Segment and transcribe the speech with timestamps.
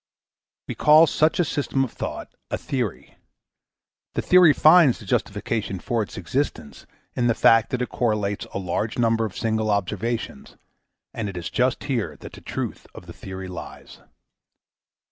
[0.67, 3.17] We call such a system of thought a theory.
[4.15, 8.57] The theory finds the justification for its existence in the fact that it correlates a
[8.57, 10.55] large number of single observations,
[11.13, 14.01] and it is just here that the" truth" of the theory lies.